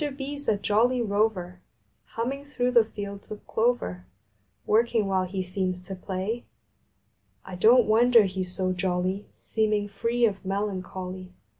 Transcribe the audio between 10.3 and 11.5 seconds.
melancholy.